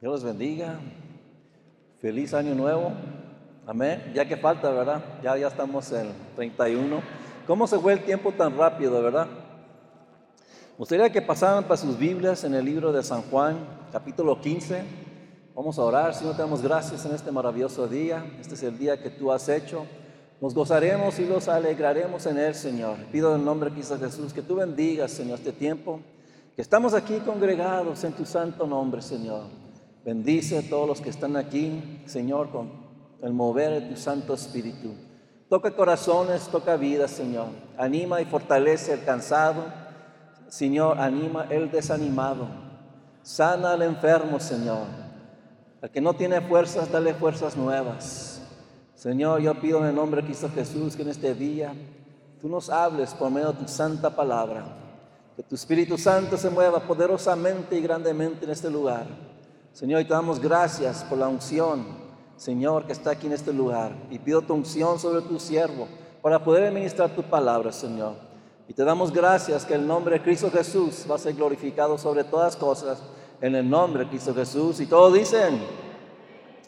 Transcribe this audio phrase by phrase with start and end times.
[0.00, 0.80] Dios los bendiga.
[2.00, 2.90] Feliz año nuevo.
[3.66, 4.12] Amén.
[4.14, 5.04] Ya que falta, ¿verdad?
[5.22, 7.02] Ya, ya estamos en 31.
[7.46, 9.26] ¿Cómo se fue el tiempo tan rápido, verdad?
[9.26, 13.58] Me gustaría que pasaran para sus Biblias en el libro de San Juan,
[13.92, 14.82] capítulo 15.
[15.54, 16.14] Vamos a orar.
[16.14, 18.24] Señor, te damos gracias en este maravilloso día.
[18.40, 19.84] Este es el día que tú has hecho.
[20.40, 22.96] Nos gozaremos y los alegraremos en él, Señor.
[23.12, 26.00] Pido en el nombre de Jesús que tú bendigas, Señor, este tiempo.
[26.56, 29.69] Que estamos aquí congregados en tu santo nombre, Señor.
[30.04, 32.70] Bendice a todos los que están aquí, Señor, con
[33.22, 34.94] el mover de tu Santo Espíritu.
[35.50, 37.48] Toca corazones, toca vidas, Señor.
[37.76, 39.64] Anima y fortalece el cansado.
[40.48, 42.48] Señor, anima el desanimado.
[43.22, 44.86] Sana al enfermo, Señor.
[45.82, 48.40] Al que no tiene fuerzas, dale fuerzas nuevas.
[48.94, 51.74] Señor, yo pido en el nombre de Cristo Jesús que en este día
[52.40, 54.64] tú nos hables por medio de tu santa palabra.
[55.36, 59.06] Que tu Espíritu Santo se mueva poderosamente y grandemente en este lugar.
[59.72, 61.86] Señor, y te damos gracias por la unción,
[62.36, 63.92] Señor, que está aquí en este lugar.
[64.10, 65.86] Y pido tu unción sobre tu siervo
[66.20, 68.14] para poder administrar tu palabra, Señor.
[68.68, 72.24] Y te damos gracias que el nombre de Cristo Jesús va a ser glorificado sobre
[72.24, 73.02] todas cosas.
[73.40, 74.80] En el nombre de Cristo Jesús.
[74.80, 75.60] Y todos dicen,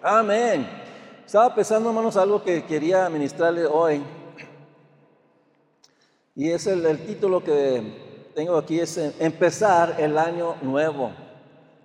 [0.00, 0.66] amén.
[1.24, 4.02] Estaba pensando, hermanos, algo que quería ministrarle hoy.
[6.34, 11.12] Y es el, el título que tengo aquí, es empezar el año nuevo.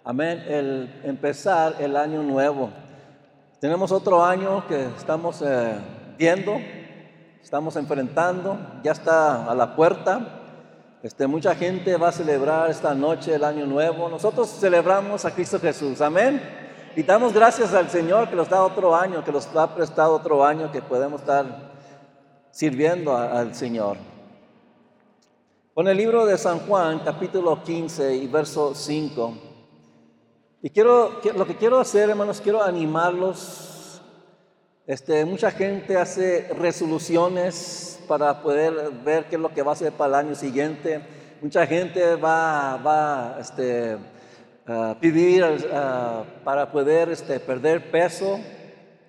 [0.09, 0.41] Amén.
[0.47, 2.69] El empezar el año nuevo.
[3.59, 5.75] Tenemos otro año que estamos eh,
[6.17, 6.53] viendo,
[7.43, 10.43] estamos enfrentando, ya está a la puerta.
[11.03, 14.07] Este, mucha gente va a celebrar esta noche el año nuevo.
[14.07, 15.99] Nosotros celebramos a Cristo Jesús.
[15.99, 16.41] Amén.
[16.95, 20.41] Y damos gracias al Señor que nos da otro año, que nos ha prestado otro
[20.45, 21.45] año que podemos estar
[22.49, 23.97] sirviendo al Señor.
[25.73, 29.46] Con el libro de San Juan, capítulo 15 y verso 5.
[30.59, 34.01] Y quiero, lo que quiero hacer, hermanos, quiero animarlos.
[34.87, 39.91] Este, mucha gente hace resoluciones para poder ver qué es lo que va a hacer
[39.93, 40.99] para el año siguiente.
[41.43, 43.97] Mucha gente va, va este,
[44.65, 45.45] a pedir
[46.43, 48.39] para poder este, perder peso.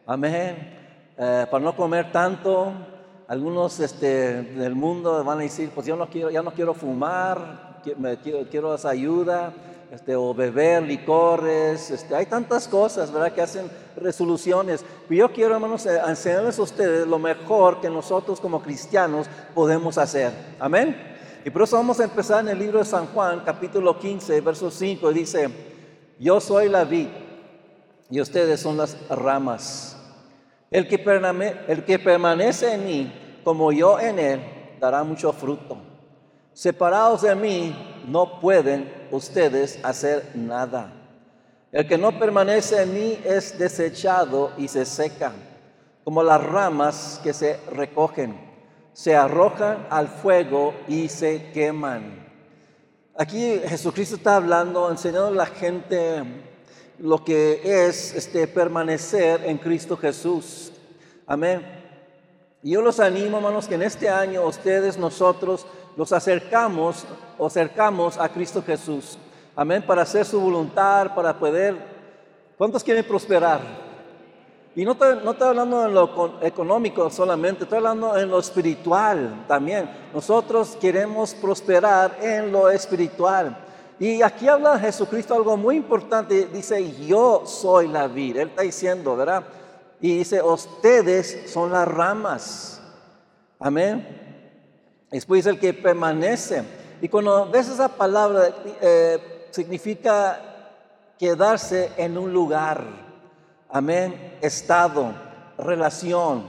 [0.05, 0.77] Amén.
[1.17, 2.75] Eh, para no comer tanto.
[3.27, 7.81] Algunos este, del mundo van a decir, pues yo no quiero, ya no quiero fumar,
[7.83, 9.55] quiero, quiero esa ayuda
[9.91, 14.85] este, o beber licores, este, hay tantas cosas, ¿verdad?, que hacen resoluciones.
[15.09, 19.97] Pero yo quiero, hermanos, eh, enseñarles a ustedes lo mejor que nosotros como cristianos podemos
[19.97, 20.33] hacer.
[20.59, 20.97] Amén.
[21.45, 24.71] Y por eso vamos a empezar en el libro de San Juan, capítulo 15, verso
[24.71, 25.49] 5, dice,
[26.19, 27.09] yo soy la vid
[28.11, 29.97] y ustedes son las ramas.
[30.71, 30.97] El que,
[31.69, 34.41] el que permanece en mí, como yo en él,
[34.79, 35.79] dará mucho fruto.
[36.53, 40.93] Separados de mí, no pueden ustedes hacer nada.
[41.71, 45.33] El que no permanece en mí es desechado y se seca,
[46.05, 48.41] como las ramas que se recogen,
[48.93, 52.27] se arrojan al fuego y se queman.
[53.17, 56.23] Aquí Jesucristo está hablando, enseñando a la gente
[56.99, 60.73] lo que es este, permanecer en Cristo Jesús.
[61.27, 61.78] Amén.
[62.69, 65.65] Y yo los animo, hermanos, que en este año ustedes, nosotros,
[65.97, 67.07] los acercamos
[67.43, 69.17] acercamos a Cristo Jesús.
[69.57, 71.79] Amén, para hacer su voluntad, para poder...
[72.59, 73.61] ¿Cuántos quieren prosperar?
[74.77, 79.47] Y no estoy, no estoy hablando en lo económico solamente, estoy hablando en lo espiritual
[79.49, 79.89] también.
[80.13, 83.57] Nosotros queremos prosperar en lo espiritual.
[83.99, 86.45] Y aquí habla Jesucristo algo muy importante.
[86.53, 88.43] Dice, yo soy la vida.
[88.43, 89.43] Él está diciendo, ¿verdad?
[90.01, 92.81] Y dice, ustedes son las ramas.
[93.59, 94.07] Amén.
[95.11, 96.63] Después el que permanece.
[97.01, 98.49] Y cuando ves esa palabra,
[98.81, 100.41] eh, significa
[101.19, 102.85] quedarse en un lugar.
[103.69, 104.37] Amén.
[104.41, 105.13] Estado,
[105.59, 106.49] relación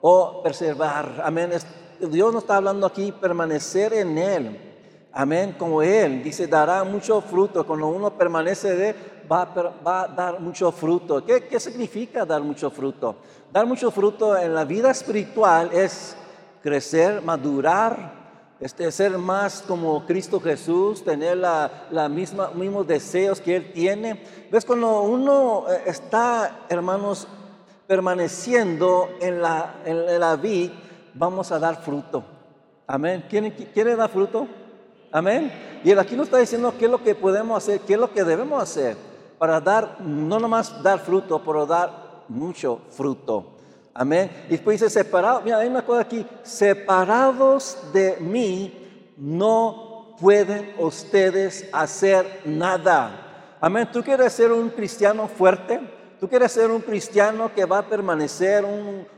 [0.00, 1.22] o preservar.
[1.24, 1.50] Amén.
[2.00, 4.60] Dios nos está hablando aquí permanecer en Él.
[5.12, 5.54] Amén.
[5.58, 7.66] Como Él dice, dará mucho fruto.
[7.66, 8.94] Cuando uno permanece de
[9.30, 9.44] va,
[9.86, 11.24] va a dar mucho fruto.
[11.24, 13.16] ¿Qué, ¿Qué significa dar mucho fruto?
[13.52, 16.16] Dar mucho fruto en la vida espiritual es
[16.62, 18.24] crecer, madurar,
[18.58, 24.22] este, ser más como Cristo Jesús, tener la, la misma, mismos deseos que Él tiene.
[24.50, 24.64] ¿Ves?
[24.64, 27.28] Cuando uno eh, está, hermanos,
[27.86, 30.40] permaneciendo en la, en la
[31.14, 32.24] vamos a dar fruto.
[32.86, 33.24] Amén.
[33.28, 34.48] ¿Quiere, ¿Quiere dar fruto?
[35.12, 35.52] Amén.
[35.84, 38.12] Y él aquí nos está diciendo qué es lo que podemos hacer, qué es lo
[38.12, 39.13] que debemos hacer
[39.44, 43.44] para dar, no nomás dar fruto, pero dar mucho fruto.
[43.92, 44.30] Amén.
[44.46, 51.68] Y después dice, separado, mira, hay una cosa aquí, separados de mí no pueden ustedes
[51.74, 53.56] hacer nada.
[53.60, 53.86] Amén.
[53.92, 55.78] ¿Tú quieres ser un cristiano fuerte?
[56.24, 58.64] ¿Tú quieres ser un cristiano que va a permanecer,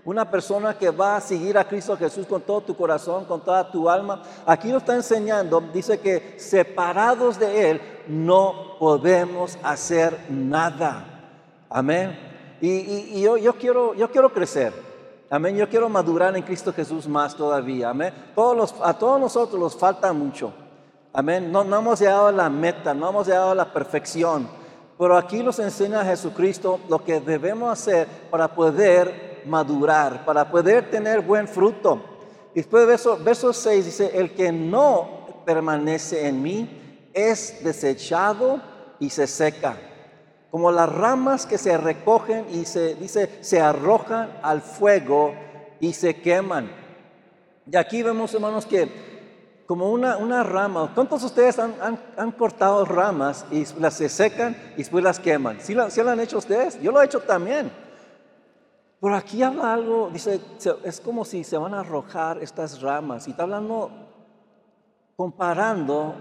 [0.05, 3.71] una persona que va a seguir a Cristo Jesús con todo tu corazón, con toda
[3.71, 4.25] tu alma?
[4.45, 11.05] Aquí nos está enseñando, dice que separados de Él no podemos hacer nada.
[11.71, 12.19] Amén.
[12.61, 14.73] Y, yo, quiero, yo quiero crecer.
[15.31, 15.55] Amén.
[15.57, 17.91] Yo quiero madurar en Cristo Jesús más todavía.
[17.91, 18.13] Amén.
[18.83, 20.53] A todos nosotros nos falta mucho.
[21.13, 21.53] Amén.
[21.53, 24.66] No hemos llegado a la meta, no hemos llegado a la perfección.
[24.99, 31.21] Pero aquí nos enseña Jesucristo lo que debemos hacer para poder madurar, para poder tener
[31.21, 32.01] buen fruto.
[32.55, 38.61] Y después verso, verso 6 dice, el que no permanece en mí es desechado
[38.99, 39.77] y se seca.
[40.51, 45.35] Como las ramas que se recogen y se dice, se arrojan al fuego
[45.81, 46.71] y se queman.
[47.71, 48.89] Y aquí vemos, hermanos, que
[49.67, 50.93] como una, una rama.
[50.95, 51.75] ¿Cuántos de ustedes han,
[52.17, 55.61] han, cortado ramas y las se secan y después las queman?
[55.61, 56.81] ¿Sí, la, lo han hecho ustedes?
[56.81, 57.71] Yo lo he hecho también.
[59.01, 60.41] Por aquí habla algo, dice,
[60.85, 63.27] es como si se van a arrojar estas ramas.
[63.27, 63.91] Y está hablando,
[65.17, 66.15] comparando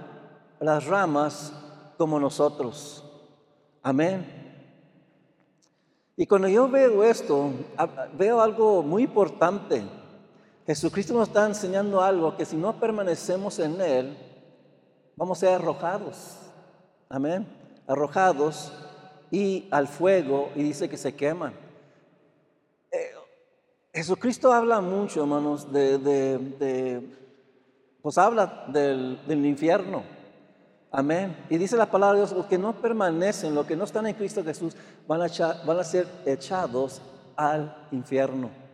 [0.60, 1.54] las ramas
[1.98, 3.04] como nosotros.
[3.82, 4.44] Amén.
[6.18, 7.52] Y cuando yo veo esto,
[8.18, 9.84] veo algo muy importante.
[10.66, 14.18] Jesucristo nos está enseñando algo que si no permanecemos en Él,
[15.16, 16.38] vamos a ser arrojados.
[17.08, 17.48] Amén.
[17.88, 18.74] Arrojados
[19.30, 21.54] y al fuego y dice que se queman.
[22.92, 23.12] Eh,
[23.94, 27.10] Jesucristo habla mucho, hermanos, de,
[28.02, 30.02] pues habla del, infierno.
[30.92, 31.46] Amén.
[31.48, 34.16] Y dice la palabra de Dios, los que no permanecen, los que no están en
[34.16, 34.76] Cristo Jesús,
[35.08, 37.04] van a ser echados
[37.36, 38.65] al infierno.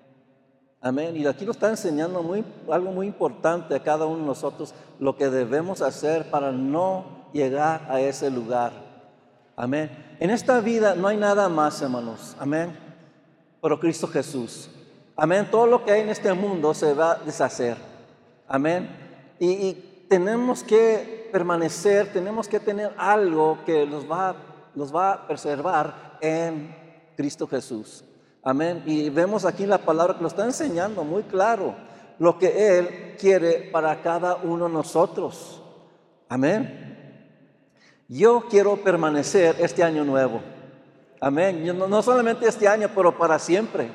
[0.83, 1.15] Amén.
[1.15, 5.15] Y aquí nos está enseñando muy, algo muy importante a cada uno de nosotros, lo
[5.15, 8.73] que debemos hacer para no llegar a ese lugar.
[9.55, 9.91] Amén.
[10.19, 12.35] En esta vida no hay nada más, hermanos.
[12.39, 12.75] Amén.
[13.61, 14.71] Pero Cristo Jesús.
[15.15, 15.47] Amén.
[15.51, 17.77] Todo lo que hay en este mundo se va a deshacer.
[18.47, 18.89] Amén.
[19.39, 24.35] Y, y tenemos que permanecer, tenemos que tener algo que nos va,
[24.73, 26.75] nos va a preservar en
[27.15, 28.03] Cristo Jesús.
[28.43, 28.83] Amén.
[28.85, 31.75] Y vemos aquí la palabra que lo está enseñando muy claro,
[32.19, 35.61] lo que Él quiere para cada uno de nosotros.
[36.27, 36.89] Amén.
[38.07, 40.41] Yo quiero permanecer este año nuevo.
[41.19, 41.65] Amén.
[41.77, 43.91] No, no solamente este año, pero para siempre.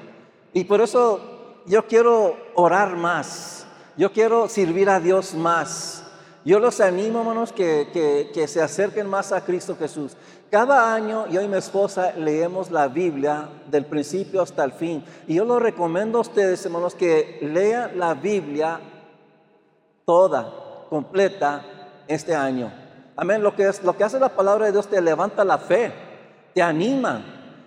[0.53, 3.67] Y por eso yo quiero orar más.
[3.97, 6.05] Yo quiero servir a Dios más.
[6.45, 10.17] Yo los animo, hermanos, que, que, se acerquen más a Cristo Jesús.
[10.51, 15.05] Cada año yo y mi esposa leemos la Biblia del principio hasta el fin.
[15.27, 18.81] Y yo lo recomiendo a ustedes, hermanos, que lean la Biblia
[20.05, 20.53] toda,
[20.89, 21.65] completa,
[22.07, 22.73] este año.
[23.17, 23.43] Amén.
[23.43, 25.93] Lo que, es, lo que hace la palabra de Dios te levanta la fe,
[26.55, 27.25] te anima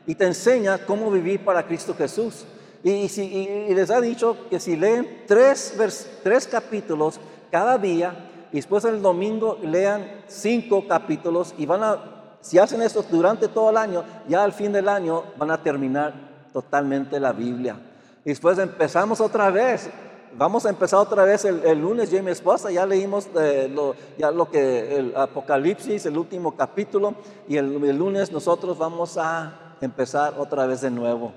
[0.08, 2.46] y te enseña cómo vivir para Cristo Jesús.
[2.82, 5.76] Y, si, y les ha dicho que si leen tres,
[6.24, 7.20] tres capítulos
[7.52, 13.04] cada día, y después el domingo lean cinco capítulos y van a, si hacen esto
[13.10, 16.14] durante todo el año, ya al fin del año van a terminar
[16.54, 17.78] totalmente la Biblia.
[18.24, 19.90] Y después empezamos otra vez.
[20.38, 23.96] Vamos a empezar otra vez el, lunes, yo y mi esposa ya leímos eh, lo,
[24.16, 27.16] ya lo que el Apocalipsis, el último capítulo,
[27.48, 31.34] y el, lunes nosotros vamos a empezar otra vez de nuevo.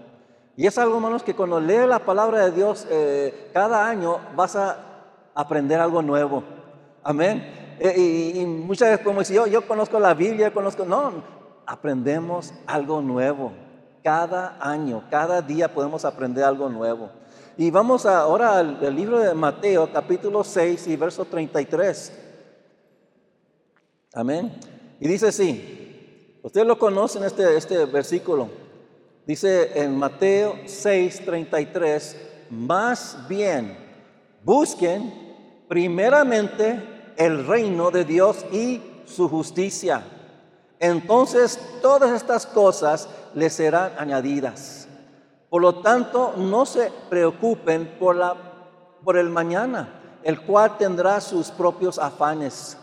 [0.58, 4.56] Y es algo, hermanos, que cuando lees la palabra de Dios eh, cada año vas
[4.56, 4.76] a
[5.34, 6.44] aprender algo nuevo.
[7.02, 7.61] Amén.
[7.78, 11.22] Eh, y, muchas veces como si yo, conozco la Biblia, conozco, no,
[11.66, 13.52] aprendemos algo nuevo.
[14.02, 17.10] Cada año, cada día podemos aprender algo nuevo.
[17.56, 22.12] Y vamos ahora al, libro de Mateo, capítulo 6 y verso 33.
[24.14, 24.52] Amén.
[24.98, 28.48] Y dice así, ustedes lo conocen este, este versículo.
[29.26, 32.16] Dice en Mateo 6, 33,
[32.50, 33.76] más bien
[34.44, 35.12] busquen
[35.68, 36.91] primeramente
[37.26, 40.04] el reino de Dios y su justicia.
[40.78, 44.88] Entonces todas estas cosas les serán añadidas.
[45.48, 48.34] Por lo tanto, no se preocupen por, la,
[49.04, 52.76] por el mañana, el cual tendrá sus propios afanes.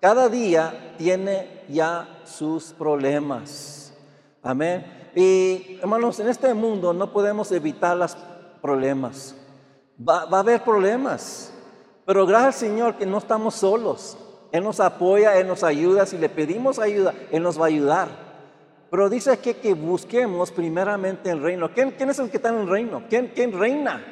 [0.00, 3.92] Cada día tiene ya sus problemas.
[4.42, 5.10] Amén.
[5.14, 8.16] Y hermanos, en este mundo no podemos evitar los
[8.62, 9.34] problemas.
[9.98, 11.53] Va, va a haber problemas.
[12.06, 14.18] Pero gracias al Señor que no estamos solos.
[14.52, 16.06] Él nos apoya, Él nos ayuda.
[16.06, 18.08] Si le pedimos ayuda, Él nos va a ayudar.
[18.90, 21.70] Pero dice aquí que busquemos primeramente el reino.
[21.74, 23.02] ¿Quién, es el que está en el reino?
[23.08, 24.04] ¿Quién, ¿Quién reina?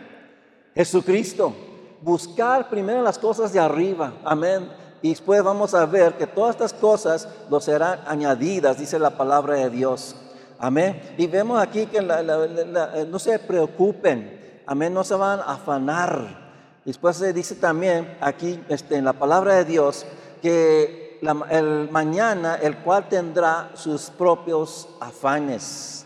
[0.74, 1.54] Jesucristo.
[2.00, 4.14] Buscar primero las cosas de arriba.
[4.24, 4.68] Amén.
[5.02, 9.54] Y después vamos a ver que todas estas cosas nos serán añadidas, dice la palabra
[9.54, 10.16] de Dios.
[10.58, 11.00] Amén.
[11.18, 14.62] Y vemos aquí que eh, no se preocupen.
[14.66, 14.92] Amén.
[14.92, 16.41] No se van a afanar.
[16.84, 20.04] Después se dice también aquí este, en la palabra de Dios
[20.40, 21.18] que
[21.50, 26.04] el mañana el cual tendrá sus propios afanes.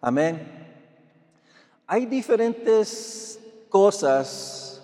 [0.00, 0.56] Amén.
[1.86, 4.82] Hay diferentes cosas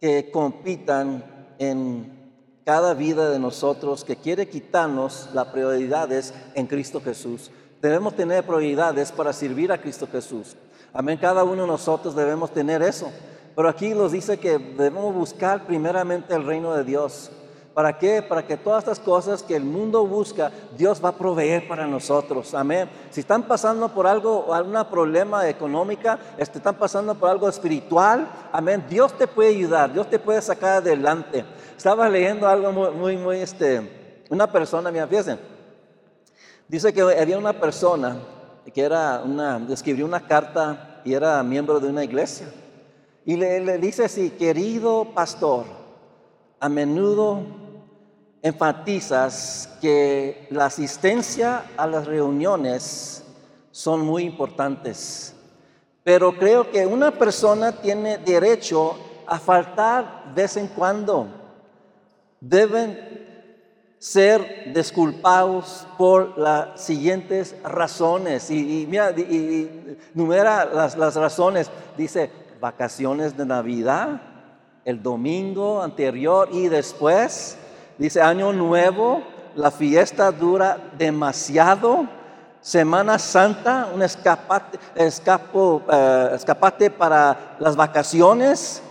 [0.00, 1.22] que compitan
[1.58, 2.18] en
[2.64, 7.50] cada vida de nosotros que quiere quitarnos las prioridades en Cristo Jesús.
[7.82, 10.56] Debemos tener prioridades para servir a Cristo Jesús.
[10.92, 11.18] Amén.
[11.18, 13.10] Cada uno de nosotros debemos tener eso.
[13.60, 17.30] Pero aquí nos dice que debemos buscar primeramente el reino de Dios.
[17.74, 18.22] ¿Para qué?
[18.22, 22.54] Para que todas estas cosas que el mundo busca, Dios va a proveer para nosotros.
[22.54, 22.88] Amén.
[23.10, 28.82] Si están pasando por algo, algún problema económica, este, están pasando por algo espiritual, amén.
[28.88, 31.44] Dios te puede ayudar, Dios te puede sacar adelante.
[31.76, 35.36] Estaba leyendo algo muy, muy, este, una persona, mira, fíjense,
[36.66, 38.16] dice que había una persona
[38.72, 42.46] que era una, escribió una carta y era miembro de una iglesia.
[43.30, 45.64] Y le, dice así, querido pastor,
[46.58, 47.44] a menudo
[48.42, 53.22] enfatizas que la asistencia a las reuniones
[53.70, 55.36] son muy importantes,
[56.02, 61.28] pero creo que una persona tiene derecho a faltar de vez en cuando.
[62.40, 68.50] Deben ser disculpados por las siguientes razones.
[68.50, 71.70] Y, mira, y, numera las, las razones.
[71.96, 74.20] Dice, vacaciones de Navidad,
[74.84, 77.56] el domingo anterior y después,
[77.98, 79.22] dice año nuevo,
[79.56, 82.06] la fiesta dura demasiado,
[82.60, 88.82] Semana Santa, un escapate, escapo, eh, escapate para las vacaciones,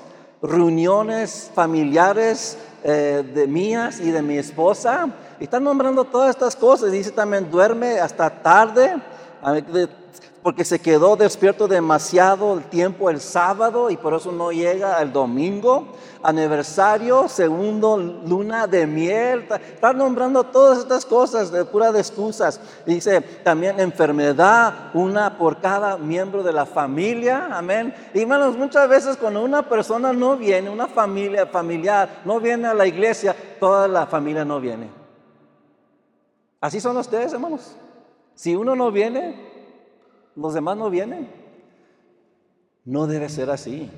[0.41, 5.07] reuniones familiares eh, de mías y de mi esposa.
[5.39, 6.91] Y están nombrando todas estas cosas.
[6.91, 8.95] Dice también duerme hasta tarde
[10.41, 15.11] porque se quedó despierto demasiado el tiempo el sábado y por eso no llega el
[15.11, 15.87] domingo.
[16.23, 19.47] Aniversario, segundo luna de miel.
[19.73, 22.59] Está nombrando todas estas cosas de pura de excusas.
[22.85, 27.49] Dice también enfermedad, una por cada miembro de la familia.
[27.51, 27.93] Amén.
[28.13, 32.73] Y hermanos, muchas veces cuando una persona no viene, una familia familiar no viene a
[32.73, 34.89] la iglesia, toda la familia no viene.
[36.61, 37.75] Así son ustedes, hermanos.
[38.35, 39.48] Si uno no viene,
[40.39, 41.29] los demás no vienen.
[42.85, 43.89] No debe ser así.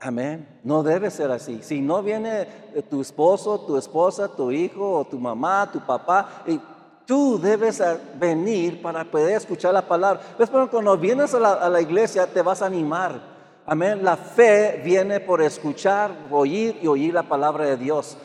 [0.00, 0.46] Amén.
[0.62, 1.60] No debe ser así.
[1.62, 2.46] Si no viene
[2.88, 6.60] tu esposo, tu esposa, tu hijo o tu mamá, tu papá, y
[7.06, 7.82] tú debes
[8.18, 10.20] venir para poder escuchar la palabra.
[10.38, 10.48] ¿Ves?
[10.50, 13.20] Pero cuando vienes a la, iglesia te vas a animar.
[13.66, 14.04] Amén.
[14.04, 18.16] La fe viene por escuchar, oír y oír la palabra de Dios.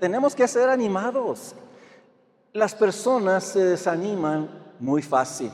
[0.00, 1.54] tenemos que ser animados.
[2.52, 4.48] Las personas se desaniman
[4.80, 5.50] muy fácil.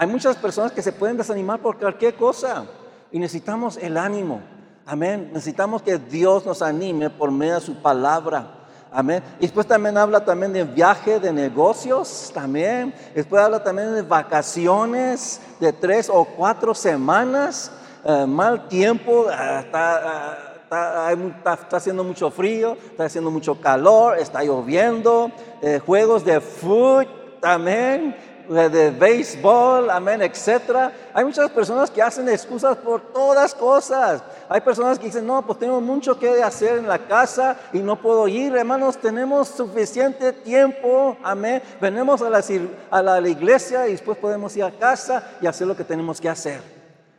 [0.00, 2.64] Hay muchas personas que se pueden desanimar por cualquier cosa
[3.12, 4.40] y necesitamos el ánimo.
[4.86, 5.28] Amén.
[5.30, 8.50] Necesitamos que Dios nos anime por medio de su palabra.
[8.90, 9.22] Amén.
[9.38, 12.94] Y después también habla también de viaje, de negocios, también.
[13.14, 17.70] Después habla también de vacaciones de tres o cuatro semanas.
[18.02, 25.30] Eh, mal tiempo, eh, está, está, haciendo mucho frío, está haciendo mucho calor, está lloviendo.
[25.60, 27.06] Eh, juegos de fútbol,
[27.42, 30.92] amén de béisbol, amén, etcétera.
[31.14, 34.24] Hay muchas personas que hacen excusas por todas cosas.
[34.48, 37.94] Hay personas que dicen, no, pues tengo mucho que hacer en la casa y no
[37.94, 38.56] puedo ir.
[38.56, 41.62] Hermanos, tenemos suficiente tiempo, amén.
[41.80, 46.20] Venimos a la, iglesia y después podemos ir a casa y hacer lo que tenemos
[46.20, 46.60] que hacer.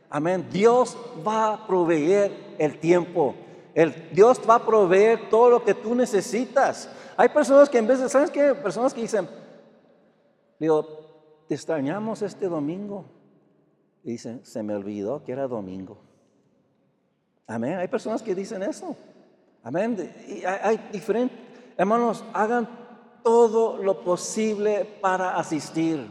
[0.09, 0.45] Amén.
[0.51, 3.35] Dios va a proveer el tiempo.
[4.11, 6.89] Dios va a proveer todo lo que tú necesitas.
[7.15, 8.53] Hay personas que en vez de, ¿sabes qué?
[8.53, 9.29] Personas que dicen,
[10.59, 11.00] digo,
[11.51, 13.03] te extrañamos este domingo.
[14.05, 15.98] Y dicen, se me olvidó que era domingo.
[17.46, 17.77] Amén.
[17.77, 18.96] Hay personas que dicen eso.
[19.62, 19.98] Amén.
[20.29, 21.38] Y hay, diferentes,
[21.75, 22.70] hermanos, hagan
[23.22, 26.08] todo lo posible para asistir.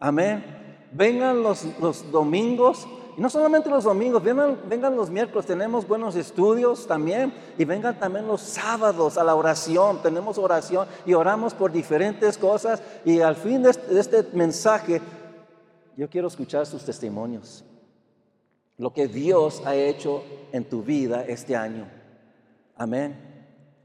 [0.00, 0.42] Amén.
[0.90, 6.86] Vengan los, los domingos y no solamente los domingos, vengan, los miércoles, tenemos buenos estudios
[6.86, 7.34] también.
[7.58, 12.82] Y vengan también los sábados a la oración, tenemos oración y oramos por diferentes cosas.
[13.04, 15.02] Y al fin de este, de este mensaje,
[15.96, 17.64] yo quiero escuchar sus testimonios.
[18.78, 21.86] Lo que Dios ha hecho en tu vida este año.
[22.76, 23.32] Amén.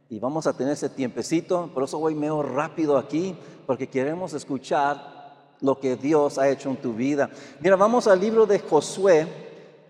[0.09, 5.16] Y vamos a tener ese tiempecito, por eso voy medio rápido aquí, porque queremos escuchar
[5.61, 7.29] lo que Dios ha hecho en tu vida.
[7.59, 9.27] Mira, vamos al libro de Josué.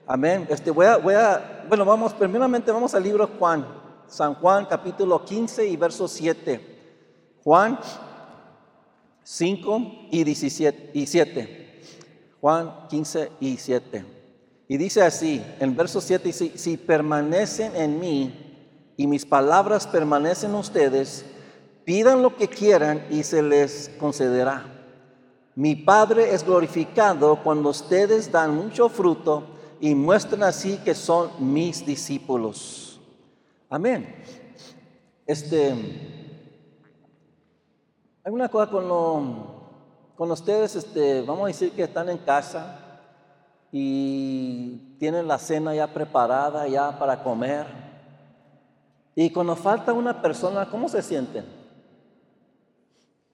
[0.05, 0.47] Amén.
[0.50, 3.65] Este, voy a, voy a, bueno, vamos, primeramente vamos al libro Juan.
[4.07, 6.77] San Juan capítulo 15 y verso 7.
[7.43, 7.79] Juan
[9.24, 9.81] 5
[10.12, 11.81] y, 17, y 7.
[12.39, 14.05] Juan 15 y 7.
[14.69, 20.51] Y dice así, en verso 7 dice, si permanecen en mí y mis palabras permanecen
[20.51, 21.25] en ustedes,
[21.83, 24.76] pidan lo que quieran y se les concederá.
[25.58, 29.42] Mi Padre es glorificado cuando ustedes dan mucho fruto
[29.80, 33.02] y muestran así que son mis discípulos.
[33.68, 34.24] Amén.
[35.26, 35.72] Este,
[38.24, 43.02] hay una cosa con, ustedes, este, vamos a decir que están en casa
[43.72, 47.66] y tienen la cena ya preparada, ya para comer.
[49.16, 51.57] Y cuando falta una persona, ¿cómo se sienten?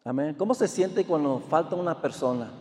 [0.05, 0.35] Amén.
[0.37, 2.51] ¿Cómo se siente cuando falta una persona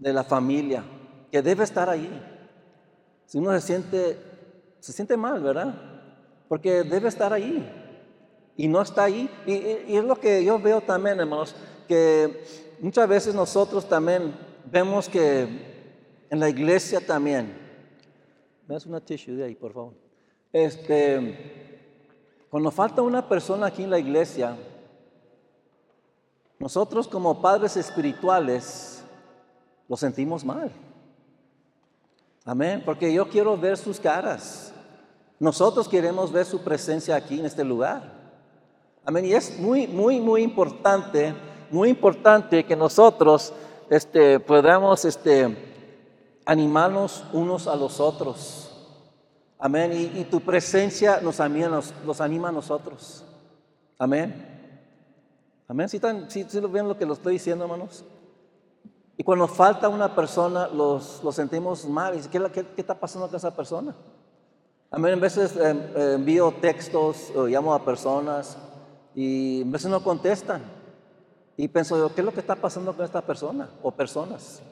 [0.00, 0.82] de la familia
[1.30, 2.10] que debe estar ahí?
[3.24, 4.18] Si uno se siente,
[4.80, 5.74] se siente mal, ¿verdad?
[6.48, 7.64] Porque debe estar ahí
[8.56, 9.30] y no está ahí.
[9.46, 11.54] Y, es lo que yo veo también, hermanos,
[11.86, 12.44] que
[12.80, 14.34] muchas veces nosotros también
[14.68, 17.56] vemos que en la iglesia también,
[18.66, 19.92] me das una tissue de ahí, por favor.
[20.52, 21.78] Este,
[22.50, 24.56] cuando falta una persona aquí en la iglesia,
[26.64, 29.04] nosotros como padres espirituales
[29.86, 30.72] lo sentimos mal.
[32.42, 34.72] Amén, porque yo quiero ver sus caras.
[35.38, 38.10] Nosotros queremos ver su presencia aquí en este lugar.
[39.04, 41.34] Amén, y es muy, muy, muy importante,
[41.70, 43.52] muy importante que nosotros
[43.90, 45.54] este, podamos este,
[46.46, 48.70] animarnos unos a los otros.
[49.58, 53.22] Amén, y, tu presencia nos anima, nos, anima a nosotros.
[53.98, 54.53] Amén.
[55.74, 58.04] Amén, si ¿Sí, lo ven lo que lo estoy diciendo, hermanos?
[59.16, 62.14] Y cuando falta una persona, los, sentimos mal.
[62.30, 63.92] ¿Qué, qué, qué está pasando con esa persona?
[64.92, 68.56] A mí, a veces eh, eh, envío textos o llamo a personas
[69.16, 70.62] y a veces no contestan.
[71.56, 74.62] Y pienso ¿qué es lo que está pasando con esta persona o personas?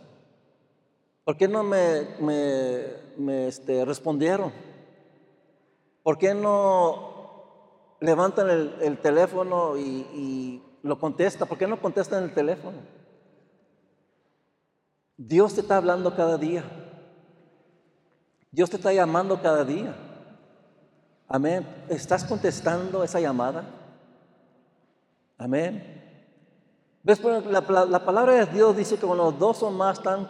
[1.24, 2.06] ¿Por qué no me,
[3.18, 4.52] me, este, respondieron?
[6.04, 11.48] ¿Por qué no levantan el, teléfono y, y, lo contestan?
[11.48, 12.78] ¿Por qué no contestan el teléfono?
[15.16, 16.64] Dios te está hablando cada día.
[18.50, 19.94] Dios te está llamando cada día.
[21.28, 21.66] Amén.
[21.88, 23.64] ¿Estás contestando esa llamada?
[25.38, 26.02] Amén.
[27.02, 27.18] ¿Ves?
[27.18, 30.28] Pues, la, la, palabra de Dios dice que cuando dos o más están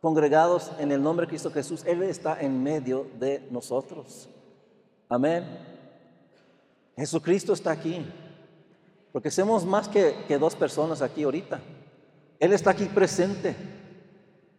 [0.00, 4.28] congregados en el nombre de Cristo Jesús, Él está en medio de nosotros.
[5.08, 5.44] Amén.
[6.96, 8.04] Jesucristo está aquí.
[9.14, 11.60] Porque somos más que, dos personas aquí ahorita.
[12.40, 13.54] Él está aquí presente.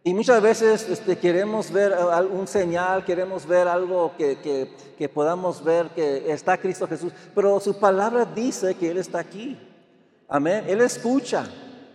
[0.02, 4.66] Y muchas veces este, queremos ver algún señal, queremos ver algo que,
[4.96, 9.58] que, podamos ver que está Cristo Jesús, pero su palabra dice que Él está aquí.
[10.26, 10.64] Amén.
[10.66, 11.44] Él escucha,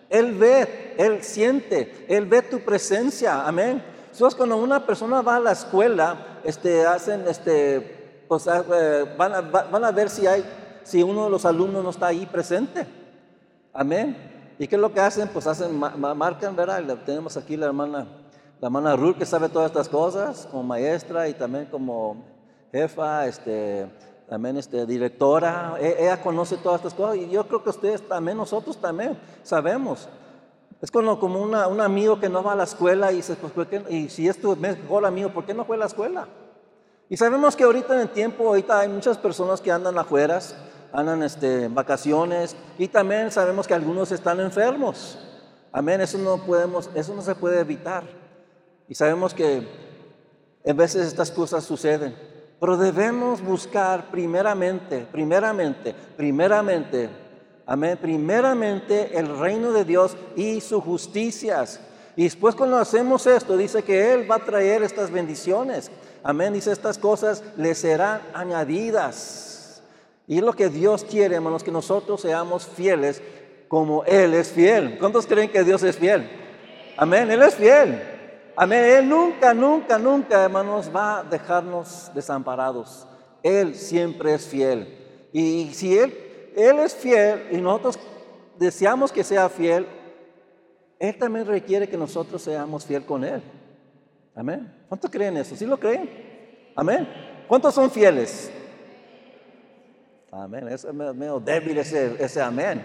[0.07, 3.43] Él ve, Él siente, Él ve tu presencia.
[3.43, 3.81] Amén.
[4.11, 9.41] Entonces cuando una persona va a la escuela, este, hacen, este, pues, eh, van, a,
[9.41, 10.45] van a ver si, hay,
[10.83, 12.85] si uno de los alumnos no está ahí presente.
[13.73, 14.15] Amén.
[14.59, 15.27] ¿Y qué es lo que hacen?
[15.29, 16.83] Pues hacen, marcan, ¿verdad?
[17.05, 18.05] Tenemos aquí la hermana,
[18.59, 22.17] la hermana Ruth que sabe todas estas cosas, como maestra y también como
[22.71, 23.87] jefa, este,
[24.29, 25.75] también este, directora.
[25.79, 30.07] E, ella conoce todas estas cosas y yo creo que ustedes también, nosotros también sabemos.
[30.81, 34.09] Es como, como un amigo que no va a la escuela y dice, pues, y
[34.09, 36.27] si es tu mejor amigo, ¿por qué no fue a la escuela?
[37.11, 40.39] Y sabemos que ahorita en el tiempo, ahorita hay muchas personas que andan afuera
[40.93, 45.19] andan este, vacaciones y también sabemos que algunos están enfermos.
[45.73, 48.05] Amén, eso no podemos, eso no se puede evitar.
[48.87, 49.67] Y sabemos que
[50.63, 52.15] en veces estas cosas suceden,
[52.61, 57.09] pero debemos buscar primeramente, primeramente, primeramente,
[57.65, 61.81] amén, primeramente el reino de Dios y sus justicias.
[62.15, 65.91] Y después cuando hacemos esto, dice que Él va a traer estas bendiciones.
[66.23, 69.81] Amén, dice estas cosas le serán añadidas.
[70.27, 73.21] Y es lo que Dios quiere, hermanos, que nosotros seamos fieles
[73.67, 74.97] como Él es fiel.
[74.99, 76.29] ¿Cuántos creen que Dios es fiel?
[76.97, 78.01] Amén, Él es fiel.
[78.55, 83.07] Amén, Él nunca, nunca, nunca, hermanos, va a dejarnos desamparados.
[83.41, 85.29] Él siempre es fiel.
[85.31, 86.15] Y si Él,
[86.55, 87.97] Él es fiel y nosotros
[88.59, 89.87] deseamos que sea fiel,
[90.99, 93.41] Él también requiere que nosotros seamos fiel con Él.
[94.35, 94.71] Amén.
[94.87, 95.55] ¿Cuántos creen eso?
[95.55, 96.09] ¿Sí lo creen?
[96.75, 97.07] Amén.
[97.47, 98.51] ¿Cuántos son fieles?
[100.31, 100.67] Amén.
[100.69, 102.81] Es medio débil ese, ese amén.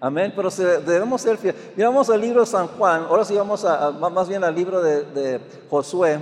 [0.00, 0.32] Amén.
[0.34, 1.60] Pero debemos ser fieles.
[1.76, 3.02] Miramos el libro de San Juan.
[3.02, 6.18] Ahora sí vamos a, más bien al libro de, de Josué,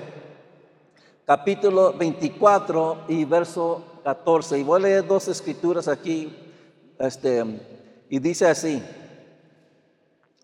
[1.25, 4.59] capítulo 24 y verso 14.
[4.59, 6.37] Y voy a leer dos escrituras aquí.
[6.99, 7.45] Este,
[8.11, 8.83] y dice así.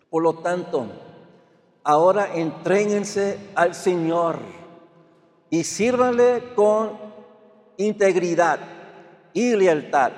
[0.09, 0.87] Por lo tanto,
[1.83, 4.39] ahora entréguense al Señor
[5.49, 6.97] y sírvanle con
[7.77, 8.59] integridad
[9.33, 10.11] y lealtad.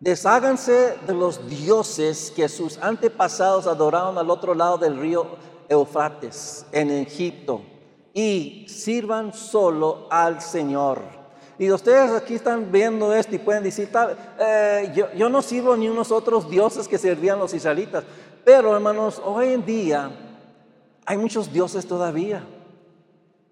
[0.00, 5.26] Desháganse de los dioses que sus antepasados adoraron al otro lado del río
[5.68, 7.62] Eufrates, en Egipto,
[8.12, 11.00] y sirvan solo al Señor.
[11.58, 13.88] Y ustedes aquí están viendo esto y pueden decir,
[14.40, 18.04] eh, yo, yo, no sirvo ni unos otros dioses que servían los israelitas.
[18.44, 20.10] Pero hermanos, hoy en día
[21.06, 22.44] hay muchos dioses todavía.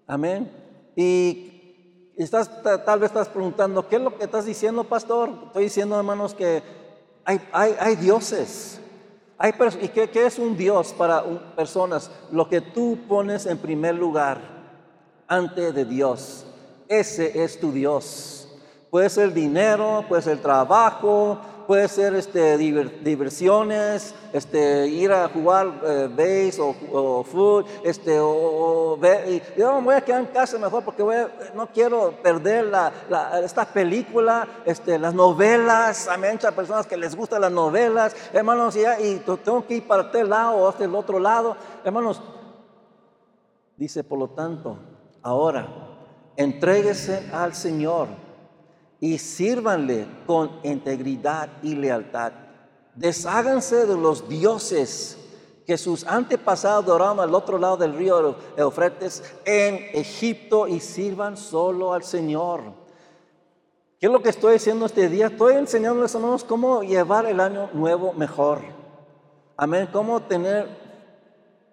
[0.07, 0.51] Amén.
[0.95, 5.29] Y estás, tal vez estás preguntando, ¿qué es lo que estás diciendo, pastor?
[5.47, 6.61] Estoy diciendo, hermanos, que
[7.25, 8.79] hay, hay, hay dioses.
[9.37, 11.23] Hay ¿Y qué, es un Dios para
[11.55, 12.09] personas?
[12.31, 14.39] Lo que tú pones en primer lugar
[15.27, 16.45] ante de Dios.
[16.87, 18.47] Ese es tu Dios.
[18.89, 26.07] Puede ser dinero, puede ser trabajo, puede ser este, diversiones, este, ir a jugar eh,
[26.09, 30.83] base o, o, food, este, o, y, yo me voy a quedar en casa mejor
[30.83, 31.03] porque
[31.53, 32.91] no quiero perder la,
[33.43, 38.81] esta película, este, las novelas, a muchas personas que les gustan las novelas, hermanos, y,
[39.03, 42.21] y tengo que ir para este lado o hasta el otro lado, hermanos,
[43.77, 44.77] dice por lo tanto,
[45.21, 45.67] ahora,
[46.35, 48.22] entréguese al Señor
[49.03, 52.31] y sírvanle con integridad y lealtad.
[52.95, 55.17] Desháganse de los dioses
[55.67, 61.93] que sus antepasados adoraron al otro lado del río Eufrates en Egipto y sirvan solo
[61.93, 62.61] al Señor.
[63.99, 65.27] ¿Qué es lo que estoy diciendo este día?
[65.27, 68.61] Estoy enseñándoles hermanos cómo llevar el año nuevo mejor.
[69.57, 69.89] Amén.
[69.91, 70.65] Cómo tener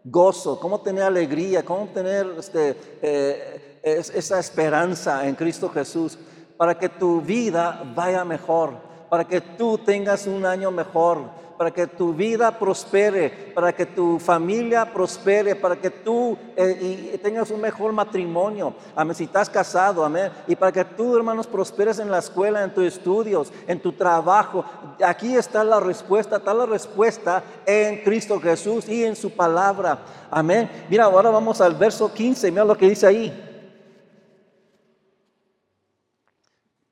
[0.03, 6.19] gozo, cómo tener alegría, cómo tener este, eh, esa esperanza en Cristo Jesús
[6.61, 8.75] para que tu vida vaya mejor,
[9.09, 11.23] para que tú tengas un año mejor,
[11.57, 17.51] para que tu vida prospere, para que tu familia prospere, para que tú eh, tengas
[17.51, 22.11] un mejor matrimonio, amén, si estás casado, amén, y para que tú, hermanos, prosperes en
[22.11, 24.62] la escuela, en tus estudios, en tu trabajo.
[25.03, 30.70] Aquí está la respuesta, está la respuesta en Cristo Jesús y en su palabra, amén.
[30.90, 33.49] Mira, ahora vamos al verso 15, mira lo que dice ahí.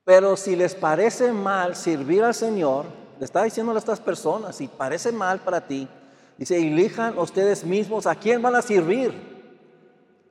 [0.09, 2.85] Pero si les parece mal servir al Señor,
[3.19, 5.87] le está diciendo a estas personas, si parece mal para ti,
[6.35, 9.13] dice, elijan ustedes mismos a quién van a servir.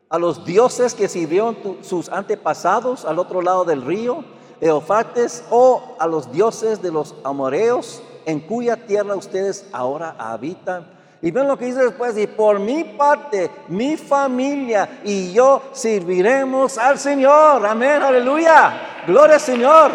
[0.09, 4.25] A los dioses que sirvieron sus antepasados al otro lado del río,
[4.61, 10.89] Eofates, o a los dioses de los amoreos en cuya tierra ustedes ahora habitan.
[11.21, 16.79] Y ven lo que dice después, y por mi parte, mi familia y yo serviremos
[16.79, 17.67] al Señor.
[17.67, 19.03] Amén, aleluya.
[19.07, 19.91] Gloria al Señor.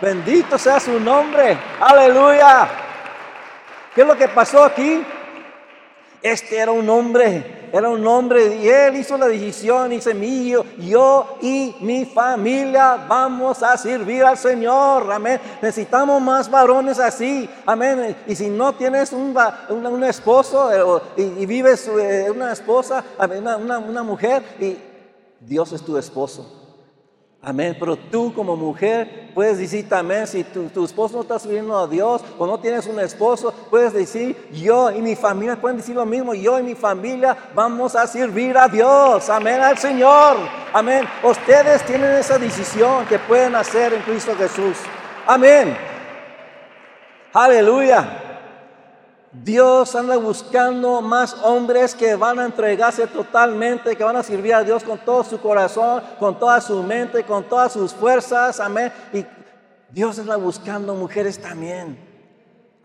[0.00, 1.56] Bendito sea su nombre.
[1.80, 2.68] Aleluya.
[3.94, 5.02] ¿Qué es lo que pasó aquí?
[6.22, 10.64] Este era un hombre, era un hombre y él hizo la decisión y dice, mío,
[10.78, 15.40] yo y mi familia vamos a servir al Señor, amén.
[15.62, 18.16] Necesitamos más varones así, amén.
[18.26, 19.36] Y si no tienes un,
[20.04, 24.76] esposo eh, y, vives eh, una esposa, una mujer, y
[25.40, 26.57] Dios es tu esposo.
[27.40, 27.76] Amén.
[27.78, 32.22] Pero tú como mujer puedes decir también, si tu, esposo no está sirviendo a Dios
[32.36, 36.34] o no tienes un esposo, puedes decir, yo y mi familia pueden decir lo mismo,
[36.34, 39.30] yo y mi familia vamos a servir a Dios.
[39.30, 40.36] Amén al Señor.
[40.72, 41.06] Amén.
[41.22, 44.76] Ustedes tienen esa decisión que pueden hacer en Cristo Jesús.
[45.26, 45.76] Amén.
[47.32, 48.27] Aleluya.
[49.44, 54.64] Dios anda buscando más hombres que van a entregarse totalmente, que van a servir a
[54.64, 58.58] Dios con todo su corazón, con toda su mente, con todas sus fuerzas.
[58.60, 58.92] Amén.
[59.12, 59.24] Y
[59.90, 61.98] Dios anda buscando mujeres también.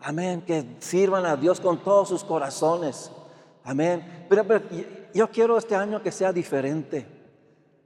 [0.00, 0.42] Amén.
[0.42, 3.10] Que sirvan a Dios con todos sus corazones.
[3.64, 4.26] Amén.
[4.28, 4.64] Pero, pero
[5.12, 7.06] yo quiero este año que sea diferente.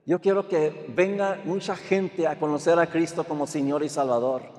[0.04, 4.57] Yo quiero que venga mucha gente a conocer a Cristo como Señor y Salvador.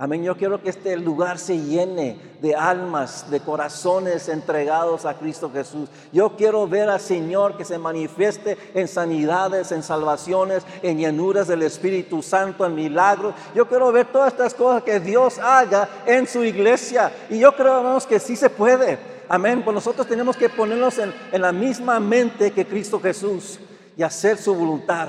[0.00, 0.22] Amén.
[0.22, 5.88] Yo quiero que este lugar se llene de almas, de corazones entregados a Cristo Jesús.
[6.12, 11.64] Yo quiero ver al Señor que se manifieste en sanidades, en salvaciones, en llenuras del
[11.64, 13.34] Espíritu Santo, en milagros.
[13.56, 17.10] Yo quiero ver todas estas cosas que Dios haga en su iglesia.
[17.28, 19.00] Y yo creo, que sí se puede.
[19.28, 19.62] Amén.
[19.64, 23.58] Pues nosotros tenemos que ponernos en, en la misma mente que Cristo Jesús
[23.96, 25.08] y hacer su voluntad,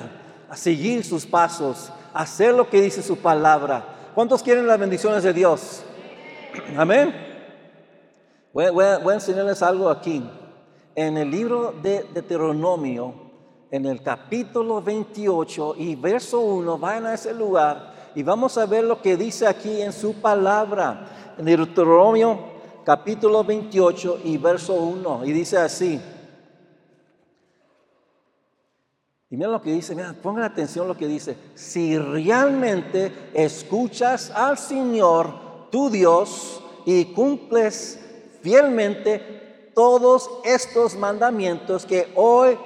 [0.49, 5.31] a seguir sus pasos, hacer lo que dice su palabra ¿Cuántos quieren las bendiciones de
[5.31, 5.81] Dios?
[6.75, 7.15] Amén.
[8.51, 10.21] Voy, a, enseñarles algo aquí.
[10.93, 13.13] En el libro de Deuteronomio,
[13.71, 18.83] en el capítulo 28 y verso 1, vayan a ese lugar y vamos a ver
[18.83, 22.39] lo que dice aquí en su palabra, en Deuteronomio
[22.83, 26.01] capítulo 28 y verso 1, y dice así.
[29.31, 31.37] Y mira lo que dice, mira, pongan atención lo que dice.
[31.53, 37.99] Si realmente escuchas al Señor, tu Dios, y cumples
[38.41, 42.57] fielmente todos estos mandamientos que hoy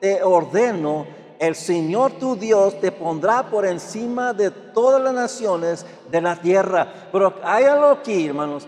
[0.00, 1.06] te ordeno,
[1.38, 6.90] el Señor tu Dios te pondrá por encima de todas las naciones de la tierra.
[7.12, 8.66] Pero hay algo aquí, hermanos.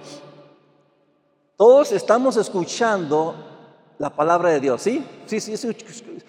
[1.56, 3.34] Todos estamos escuchando
[3.98, 5.04] la palabra de Dios, ¿sí?
[5.26, 5.56] ¿Sí, sí,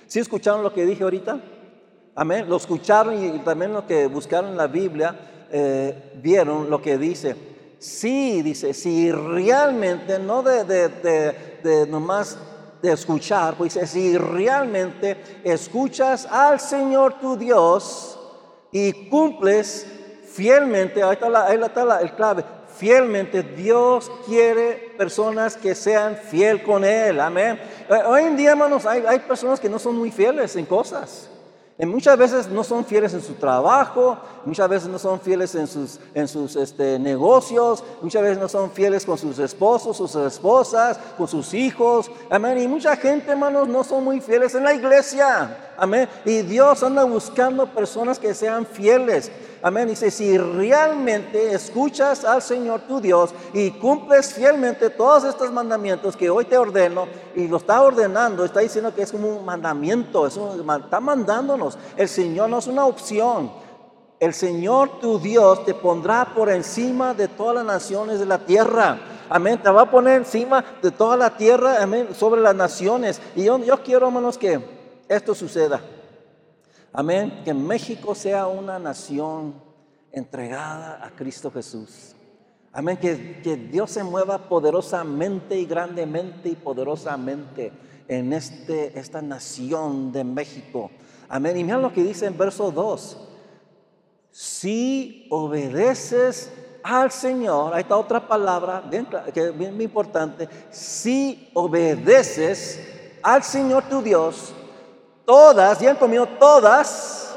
[0.09, 1.39] sí, escucharon lo que dije ahorita?
[2.15, 2.49] Amén.
[2.49, 5.15] Lo escucharon y también lo que buscaron en la Biblia,
[5.49, 7.33] eh, vieron lo que dice.
[7.79, 12.37] Sí, dice, si realmente, no de, de, de, de nomás
[12.81, 18.19] de escuchar, pues dice, si realmente escuchas al Señor tu Dios
[18.71, 19.85] y cumples
[20.25, 22.43] fielmente, ahí está, la, ahí está el clave,
[22.79, 27.59] fielmente, Dios quiere personas que sean fiel con Él, amén.
[27.89, 31.29] Eh, hoy en día, hermanos, hay, hay personas que no son muy fieles en cosas
[31.87, 35.99] muchas veces no son fieles en su trabajo, muchas veces no son fieles en sus,
[36.13, 41.27] en sus este, negocios, muchas veces no son fieles con sus esposos, sus esposas, con
[41.29, 42.11] sus hijos.
[42.29, 42.57] Amén.
[42.57, 45.71] Y mucha gente, hermanos, no son muy fieles en la iglesia.
[45.77, 46.09] Amén.
[46.25, 49.31] Y Dios anda buscando personas que sean fieles.
[49.61, 49.89] Amén.
[49.89, 56.29] Dice, si realmente escuchas al Señor tu Dios y cumples fielmente todos estos mandamientos que
[56.29, 60.37] hoy te ordeno, y lo está ordenando, está diciendo que es como un mandamiento, es
[60.37, 61.77] está mandándonos.
[61.97, 63.51] El Señor no es una opción.
[64.19, 68.99] El Señor tu Dios te pondrá por encima de todas las naciones de la tierra.
[69.29, 69.61] Amén.
[69.61, 73.21] Te va a poner encima de toda la tierra, amén, sobre las naciones.
[73.35, 74.59] Y yo, yo quiero, hermanos, que
[75.07, 75.81] esto suceda.
[76.91, 77.41] Amén.
[77.45, 79.53] Que México sea una nación
[80.11, 82.15] entregada a Cristo Jesús.
[82.71, 82.97] Amén.
[82.97, 87.71] Que, que, Dios se mueva poderosamente y grandemente y poderosamente
[88.07, 90.89] en este, esta nación de México.
[91.27, 91.57] Amén.
[91.57, 93.17] Y mira lo que dice en verso 2.
[94.31, 96.51] Si obedeces
[96.83, 98.83] al Señor, ahí está otra palabra
[99.33, 100.47] que es bien importante.
[100.71, 102.79] Si obedeces
[103.21, 104.53] al Señor tu Dios,
[105.29, 107.35] todas, ya han comido todas,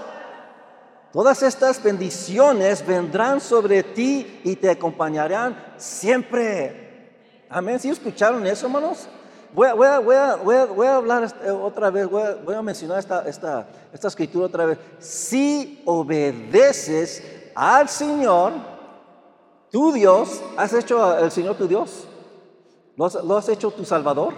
[1.12, 7.44] todas estas bendiciones vendrán sobre ti y te acompañarán siempre.
[7.50, 7.78] Amén.
[7.78, 9.06] ¿Sí escucharon eso, hermanos?
[9.52, 9.98] Voy a, voy a,
[10.36, 14.46] voy a, voy a hablar este, otra vez, voy a, mencionar esta, esta, esta escritura
[14.46, 14.78] otra vez.
[14.98, 17.22] Si obedeces
[17.54, 18.54] al Señor,
[19.70, 22.08] tu Dios, ¿has hecho al Señor tu Dios?
[22.96, 24.32] ¿Lo has, ¿Lo has hecho tu Salvador?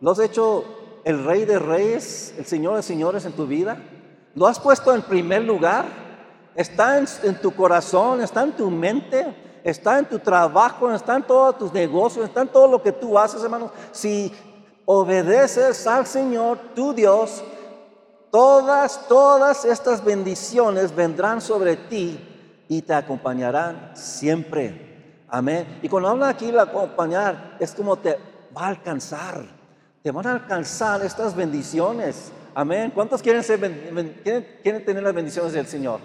[0.00, 0.75] ¿Lo has hecho
[1.06, 3.78] el Rey de Reyes, el Señor de Señores en tu vida?
[4.34, 5.86] ¿Lo has puesto en primer lugar?
[6.56, 8.20] ¿Está en, tu corazón?
[8.20, 9.60] ¿Está en tu mente?
[9.62, 10.92] ¿Está en tu trabajo?
[10.92, 12.24] ¿Está en todos tus negocios?
[12.26, 13.70] ¿Está en todo lo que tú haces, hermanos?
[13.92, 14.32] Si
[14.84, 17.44] obedeces al Señor, tu Dios,
[18.32, 22.18] todas, todas estas bendiciones vendrán sobre ti
[22.66, 25.22] y te acompañarán siempre.
[25.28, 25.78] Amén.
[25.82, 28.18] Y cuando habla aquí de acompañar, es como te
[28.56, 29.55] va a alcanzar
[30.06, 32.30] te van a alcanzar estas bendiciones.
[32.54, 32.92] Amén.
[32.94, 33.58] ¿Cuántos quieren, ser,
[34.62, 35.98] quieren, tener las bendiciones del Señor?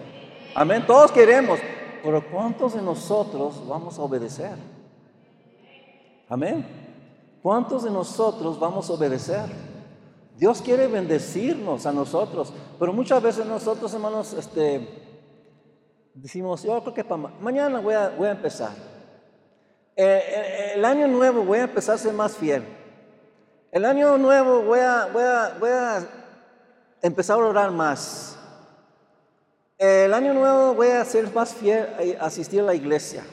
[0.56, 0.88] Amén.
[0.88, 1.60] Todos queremos.
[2.02, 4.56] Pero ¿cuántos de nosotros vamos a obedecer?
[6.28, 6.66] Amén.
[7.44, 9.46] ¿Cuántos de nosotros vamos a obedecer?
[10.36, 15.14] Dios quiere bendecirnos a nosotros, pero muchas veces nosotros, hermanos, este,
[16.16, 18.72] decimos, yo creo que para mañana voy a, voy a empezar.
[19.96, 22.81] Eh, eh, el año nuevo voy a empezar a ser más fiel.
[23.72, 26.06] El año nuevo voy a,
[27.02, 28.38] empezar a orar más.
[29.78, 33.24] El año nuevo voy a ser más fiel a asistir a la iglesia,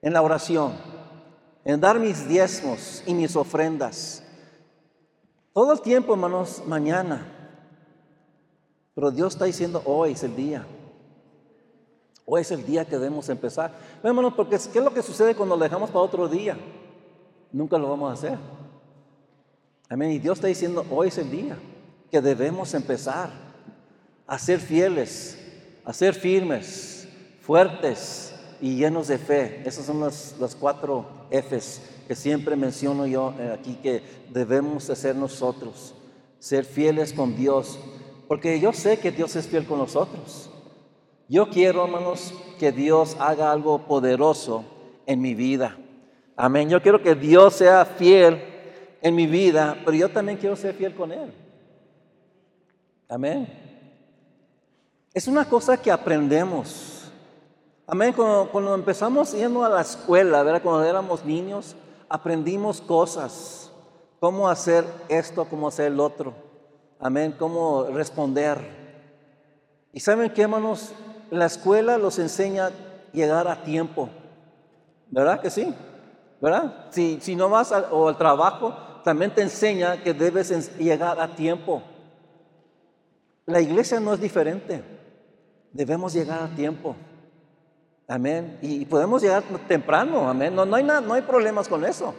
[0.00, 0.72] en la oración,
[1.64, 4.22] en dar mis diezmos y mis ofrendas.
[5.52, 7.26] Todo el tiempo, hermanos, mañana.
[8.94, 10.64] Pero Dios está diciendo, hoy es el día.
[12.24, 13.72] Hoy es el día que debemos empezar.
[14.00, 16.56] Hermanos, porque ¿qué es lo que sucede cuando lo dejamos para otro día?
[17.50, 18.38] Nunca lo vamos a hacer.
[19.90, 20.12] Amén.
[20.12, 21.56] Y Dios está diciendo, hoy es el día
[22.10, 23.30] que debemos empezar
[24.26, 25.38] a ser fieles,
[25.84, 27.08] a ser firmes,
[27.40, 29.62] fuertes y llenos de fe.
[29.64, 35.94] Esas son las, cuatro Fs que siempre menciono yo eh, aquí que debemos hacer nosotros.
[36.38, 37.78] Ser fieles con Dios.
[38.28, 40.50] Porque yo sé que Dios es fiel con nosotros.
[41.28, 44.64] Yo quiero, hermanos, que Dios haga algo poderoso
[45.06, 45.78] en mi vida.
[46.36, 46.68] Amén.
[46.68, 48.57] Yo quiero que Dios sea fiel
[49.00, 51.32] en mi vida, pero yo también quiero ser fiel con Él.
[53.08, 53.48] Amén.
[55.14, 57.10] es una cosa que aprendemos.
[57.86, 58.12] Amén.
[58.12, 60.62] Cuando, empezamos yendo a la escuela, ¿verdad?
[60.62, 61.74] cuando éramos niños,
[62.08, 63.72] aprendimos cosas.
[64.20, 66.34] Cómo hacer esto, cómo hacer el otro.
[67.00, 67.34] Amén.
[67.38, 68.58] Cómo responder.
[69.92, 70.92] Y saben qué, hermanos,
[71.30, 72.72] la escuela los enseña a
[73.12, 74.10] llegar a tiempo.
[75.10, 75.74] ¿Verdad que sí?
[76.42, 76.88] ¿Verdad?
[76.90, 78.76] Si, si no vas o al trabajo,
[79.08, 81.82] también te enseña que debes llegar a tiempo.
[83.46, 84.84] La iglesia no es diferente.
[85.72, 86.94] Debemos llegar a tiempo.
[88.06, 88.58] Amén.
[88.60, 90.28] Y podemos llegar temprano.
[90.28, 90.54] Amén.
[90.54, 92.14] No, no, hay, nada, no hay problemas con eso.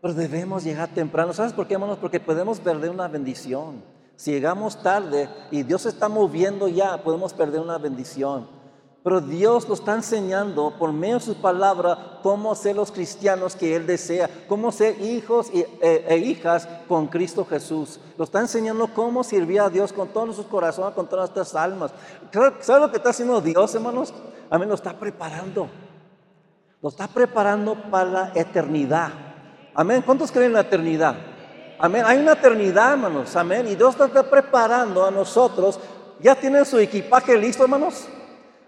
[0.00, 1.34] Pero debemos llegar temprano.
[1.34, 1.98] ¿Sabes por qué, hermanos?
[1.98, 3.84] Porque podemos perder una bendición.
[4.16, 8.48] Si llegamos tarde y Dios está moviendo ya, podemos perder una bendición.
[9.02, 13.74] Pero Dios lo está enseñando por medio de su palabra cómo ser los cristianos que
[13.74, 15.66] Él desea, cómo ser hijos e,
[16.06, 17.98] e, hijas con Cristo Jesús.
[18.18, 21.92] Lo está enseñando cómo servir a Dios con todos nuestros corazones, con todas nuestras almas.
[22.60, 24.12] ¿Sabe lo que está haciendo Dios, hermanos?
[24.50, 25.70] A mí lo está preparando.
[26.82, 29.10] Lo está preparando para la eternidad.
[29.74, 30.02] Amén.
[30.04, 31.16] ¿Cuántos creen en la eternidad?
[31.78, 32.02] Amén.
[32.04, 33.34] Hay una eternidad, hermanos.
[33.34, 33.66] Amén.
[33.66, 35.80] Y Dios está preparando a nosotros.
[36.20, 38.06] ¿Ya tienen su equipaje listo, hermanos?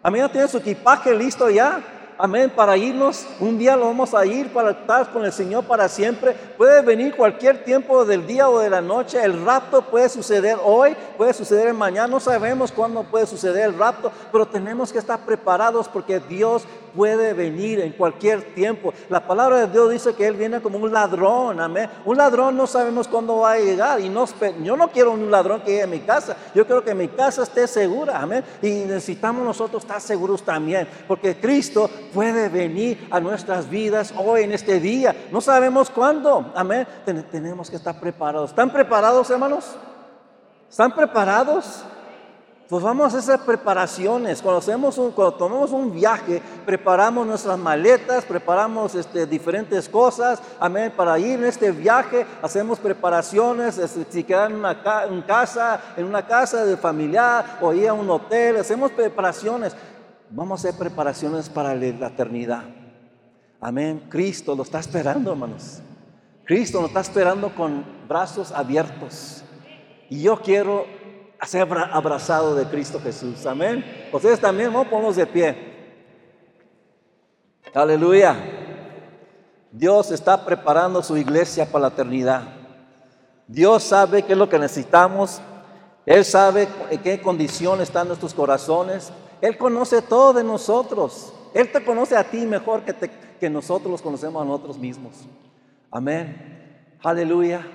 [0.04, 1.80] Amén, tiene su equipaje listo ya.
[2.18, 5.88] Amén, para irnos, un día lo vamos a ir para estar con el Señor para
[5.88, 6.34] siempre.
[6.56, 9.22] Puede venir cualquier tiempo del día o de la noche.
[9.22, 12.08] El rapto puede suceder hoy, puede suceder mañana.
[12.08, 17.32] No sabemos cuándo puede suceder el rapto, pero tenemos que estar preparados porque Dios puede
[17.32, 18.92] venir en cualquier tiempo.
[19.08, 21.88] La palabra de Dios dice que Él viene como un ladrón, amén.
[22.04, 24.26] Un ladrón no sabemos cuándo va a llegar y no,
[24.62, 27.42] yo no quiero un ladrón que llegue a mi casa, yo quiero que mi casa
[27.42, 28.44] esté segura, amén.
[28.60, 34.52] Y necesitamos nosotros estar seguros también, porque Cristo puede venir a nuestras vidas hoy en
[34.52, 35.14] este día.
[35.30, 36.86] No sabemos cuándo, amén.
[37.30, 38.50] tenemos que estar preparados.
[38.50, 39.76] ¿Están preparados, hermanos?
[40.68, 41.84] ¿Están preparados?
[42.72, 44.40] Pues vamos a hacer preparaciones.
[44.40, 50.90] Cuando, hacemos un, cuando tomamos un viaje, preparamos nuestras maletas, preparamos este, diferentes cosas, amén,
[50.96, 54.82] para ir en este viaje, hacemos preparaciones, este, si quedan en una
[55.26, 59.76] casa, en una casa de familiar o ir a un hotel, hacemos preparaciones.
[60.30, 62.62] Vamos a hacer preparaciones para la eternidad.
[63.60, 64.06] Amén.
[64.08, 65.82] Cristo lo está esperando, hermanos.
[66.46, 69.44] Cristo lo está esperando con brazos abiertos.
[70.08, 71.01] Y yo quiero
[71.46, 73.44] ser abrazado de Cristo Jesús.
[73.46, 73.84] Amén.
[74.12, 75.72] Ustedes también, vamos a ponernos de pie.
[77.74, 78.36] Aleluya.
[79.72, 82.42] Dios está preparando su iglesia para la eternidad.
[83.48, 85.40] Dios sabe qué es lo que necesitamos.
[86.04, 89.12] Él sabe en qué condición están nuestros corazones.
[89.40, 91.32] Él conoce todo de nosotros.
[91.54, 92.94] Él te conoce a ti mejor que,
[93.40, 95.14] que nosotros los conocemos a nosotros mismos.
[95.90, 96.98] Amén.
[97.02, 97.66] Aleluya.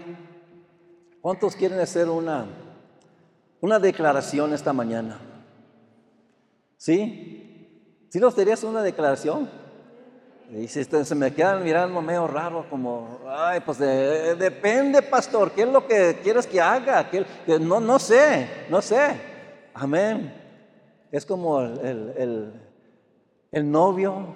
[1.22, 2.46] ¿Cuántos quieren hacer una
[3.62, 5.20] una declaración esta mañana.
[6.78, 8.08] ¿Sí?
[8.10, 9.50] ¿Sí nos dirías una declaración?
[10.50, 15.68] Y si se me quedan mirando medio raro, como, ay, pues depende, pastor, ¿qué es
[15.68, 17.10] lo que quieres que haga?
[17.10, 17.26] Que,
[17.60, 19.20] no, no sé, no sé.
[19.74, 20.34] Amén.
[21.12, 22.54] Es como el,
[23.52, 24.36] el novio,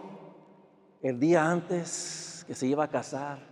[1.02, 3.51] el día antes que se iba a casar.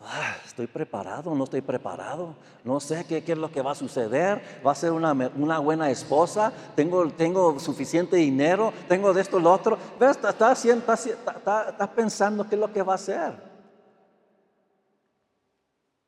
[0.00, 4.60] Ah, estoy preparado, no estoy preparado, no sé qué, es lo que va a suceder,
[4.64, 10.10] va a ser una, buena esposa, tengo, suficiente dinero, tengo de esto, lo otro, pero
[10.10, 13.32] está, está, pensando qué es lo que va a hacer.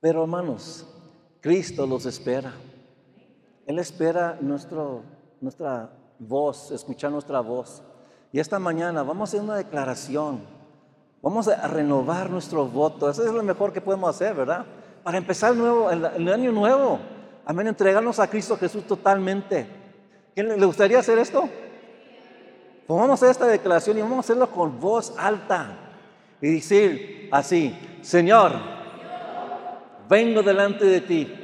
[0.01, 0.87] Pero hermanos,
[1.41, 2.53] Cristo los espera.
[3.67, 7.83] Él espera nuestra voz, escuchar nuestra voz.
[8.33, 10.58] Y esta mañana vamos a hacer una declaración
[11.21, 13.11] Vamos a renovar nuestro voto.
[13.11, 14.65] Eso es lo mejor que podemos hacer, ¿verdad?
[15.03, 17.01] Para empezar el, nuevo, el, año nuevo.
[17.45, 17.67] Amén.
[17.67, 19.67] Entregarnos a Cristo Jesús totalmente.
[20.35, 21.49] ¿Quién le gustaría hacer esto?
[22.87, 25.77] Pues vamos a esta declaración y vamos a hacerlo con voz alta.
[26.41, 28.53] Y decir así, Señor,
[30.09, 31.35] vengo delante de ti.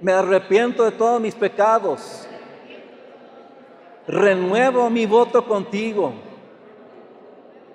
[0.00, 2.26] Me arrepiento de todos mis pecados.
[4.08, 6.27] Renuevo mi voto contigo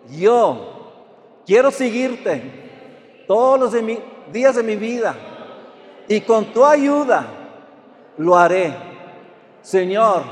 [0.09, 3.83] yo quiero seguirte todos los
[4.31, 5.15] días de mi vida
[6.07, 7.25] y con tu ayuda
[8.17, 8.73] lo haré.
[9.61, 10.23] Señor,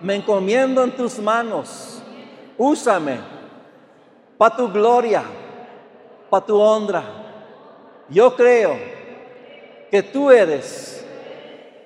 [0.00, 2.02] me encomiendo en tus manos.
[2.56, 3.18] Úsame
[4.36, 5.22] para tu gloria,
[6.30, 7.02] para tu honra.
[8.08, 8.76] Yo creo
[9.90, 11.04] que tú eres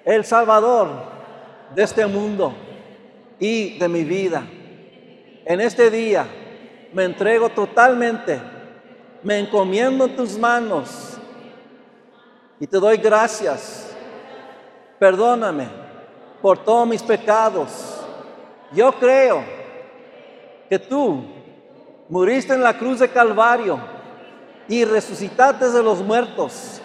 [0.04, 0.88] el Salvador
[1.74, 2.54] de este mundo
[3.38, 4.44] y de mi vida.
[5.44, 6.26] En este día
[6.92, 8.40] me entrego totalmente,
[9.22, 11.18] me encomiendo en tus manos
[12.60, 13.94] y te doy gracias.
[14.98, 15.66] Perdóname
[16.40, 18.04] por todos mis pecados.
[18.72, 19.42] Yo creo
[20.68, 21.24] que tú
[22.08, 23.80] muriste en la cruz de Calvario
[24.68, 26.80] y resucitaste de los muertos.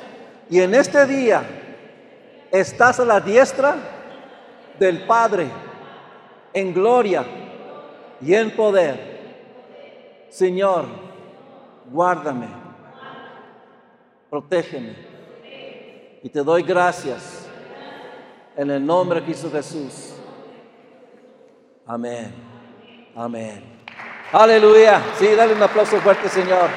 [0.49, 1.43] Y en este día
[2.51, 3.75] estás a la diestra
[4.79, 5.47] del Padre
[6.53, 7.25] en gloria
[8.21, 9.16] y en poder.
[10.37, 10.85] Señor,
[11.91, 12.45] guárdame,
[14.29, 14.95] protégeme.
[16.21, 17.49] Y te doy gracias
[18.55, 20.13] en el nombre de Cristo Jesús.
[21.87, 22.31] Amén.
[23.15, 23.63] Amén.
[24.31, 25.01] Aleluya.
[25.17, 26.69] Sí, dale un aplauso fuerte, Señor.